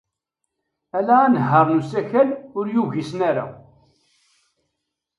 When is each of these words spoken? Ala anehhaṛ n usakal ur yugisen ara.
Ala 0.97 1.15
anehhaṛ 1.25 1.65
n 1.71 1.77
usakal 1.79 2.29
ur 2.57 2.65
yugisen 2.75 3.21
ara. 3.29 3.45